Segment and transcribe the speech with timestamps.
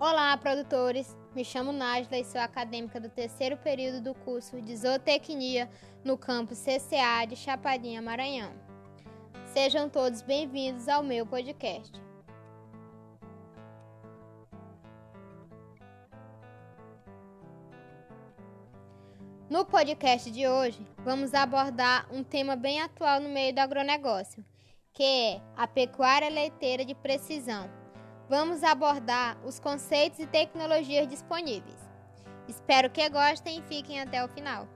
[0.00, 1.16] Olá, produtores!
[1.34, 5.68] Me chamo Nájila e sou acadêmica do terceiro período do curso de Zootecnia
[6.04, 8.52] no campus CCA de Chapadinha, Maranhão.
[9.46, 11.90] Sejam todos bem-vindos ao meu podcast.
[19.50, 24.44] No podcast de hoje, vamos abordar um tema bem atual no meio do agronegócio,
[24.92, 27.77] que é a pecuária leiteira de precisão
[28.28, 31.78] vamos abordar os conceitos e tecnologias disponíveis.
[32.46, 34.68] Espero que gostem e fiquem até o final.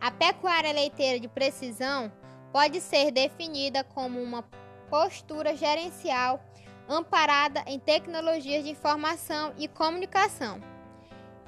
[0.00, 2.10] A pecuária leiteira de precisão
[2.52, 4.44] pode ser definida como uma
[4.90, 6.42] postura gerencial
[6.88, 10.60] amparada em tecnologias de informação e comunicação,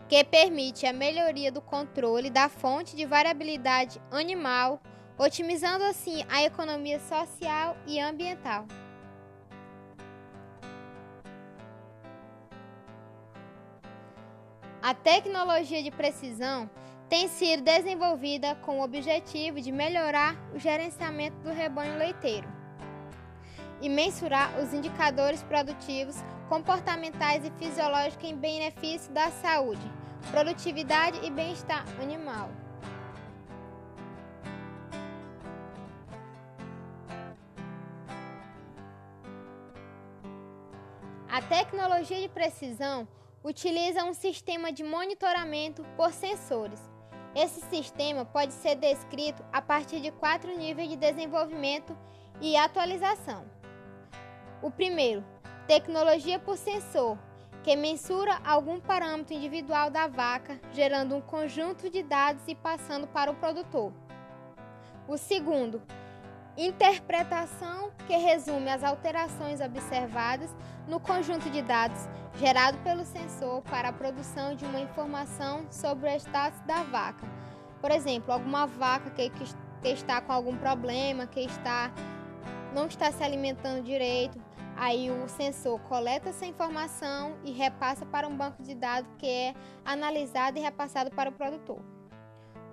[0.09, 4.81] que permite a melhoria do controle da fonte de variabilidade animal
[5.19, 8.67] otimizando assim a economia social e ambiental.
[14.83, 16.69] A tecnologia de precisão
[17.09, 22.47] tem sido desenvolvida com o objetivo de melhorar o gerenciamento do rebanho leiteiro
[23.81, 26.17] e mensurar os indicadores produtivos,
[26.49, 29.91] comportamentais e fisiológicos em benefício da saúde,
[30.31, 32.64] produtividade e bem-estar animal.
[41.35, 43.09] A tecnologia de precisão
[43.43, 46.81] utiliza um sistema de monitoramento por sensores.
[47.35, 51.99] Esse sistema pode ser descrito a partir de quatro níveis de desenvolvimento
[52.41, 53.45] e atualização.
[54.63, 55.25] O primeiro,
[55.67, 57.19] tecnologia por sensor,
[57.65, 63.33] que mensura algum parâmetro individual da vaca, gerando um conjunto de dados e passando para
[63.33, 63.93] o produtor.
[65.09, 65.83] O segundo,
[66.57, 70.55] interpretação, que resume as alterações observadas
[70.87, 76.17] no conjunto de dados gerado pelo sensor para a produção de uma informação sobre o
[76.17, 77.27] status da vaca.
[77.81, 81.93] Por exemplo, alguma vaca que, que está com algum problema, que está
[82.75, 84.41] não está se alimentando direito,
[84.77, 89.55] aí o sensor coleta essa informação e repassa para um banco de dados que é
[89.85, 91.81] analisado e repassado para o produtor.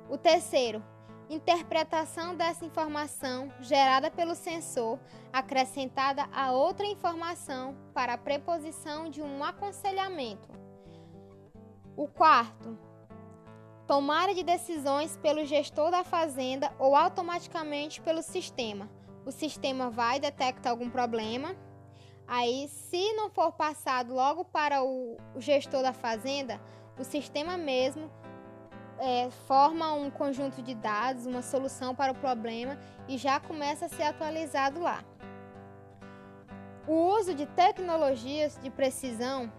[0.10, 0.84] O terceiro,
[1.34, 5.00] interpretação dessa informação gerada pelo sensor
[5.32, 10.50] acrescentada a outra informação para a preposição de um aconselhamento.
[11.96, 12.78] O quarto,
[13.88, 18.90] tomada de decisões pelo gestor da fazenda ou automaticamente pelo sistema.
[19.26, 21.56] O sistema vai detectar algum problema.
[22.28, 26.60] Aí, se não for passado logo para o gestor da fazenda,
[26.98, 28.10] o sistema mesmo
[29.02, 33.90] é, forma um conjunto de dados, uma solução para o problema e já começa a
[33.90, 35.04] ser atualizado lá.
[36.88, 39.52] O uso de tecnologias de precisão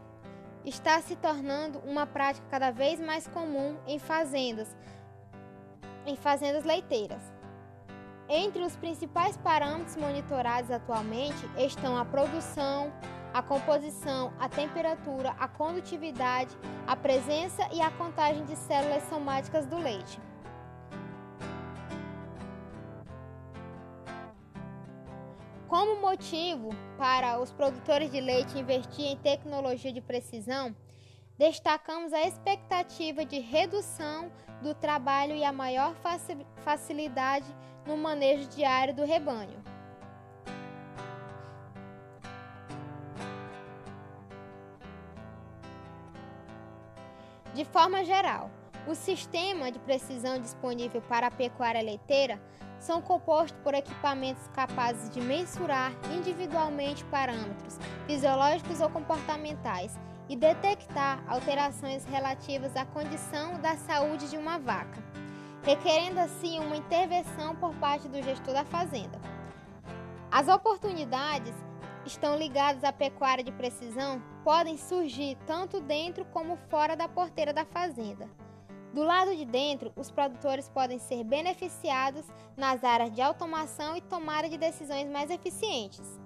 [0.65, 4.77] está se tornando uma prática cada vez mais comum em fazendas,
[6.07, 7.21] em fazendas leiteiras.
[8.29, 12.93] Entre os principais parâmetros monitorados atualmente estão a produção,
[13.33, 16.57] a composição, a temperatura, a condutividade,
[16.87, 20.21] a presença e a contagem de células somáticas do leite.
[25.67, 30.77] Como motivo para os produtores de leite investir em tecnologia de precisão,
[31.39, 34.31] destacamos a expectativa de redução
[34.63, 35.95] do trabalho e a maior
[36.57, 37.47] facilidade
[37.87, 39.72] no manejo diário do rebanho.
[47.55, 48.51] De forma geral,
[48.87, 52.41] o sistema de precisão disponível para a pecuária leiteira
[52.79, 59.97] são compostos por equipamentos capazes de mensurar individualmente parâmetros fisiológicos ou comportamentais
[60.29, 64.99] e detectar alterações relativas à condição da saúde de uma vaca,
[65.63, 69.21] requerendo assim uma intervenção por parte do gestor da fazenda.
[70.31, 71.55] As oportunidades
[72.05, 77.65] estão ligadas à pecuária de precisão podem surgir tanto dentro como fora da porteira da
[77.65, 78.29] fazenda.
[78.93, 82.27] Do lado de dentro, os produtores podem ser beneficiados
[82.57, 86.21] nas áreas de automação e tomada de decisões mais eficientes.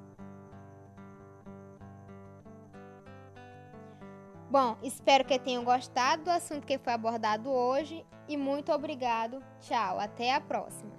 [4.51, 9.43] Bom, espero que tenham gostado do assunto que foi abordado hoje e muito obrigado.
[9.61, 10.96] Tchau, até a próxima.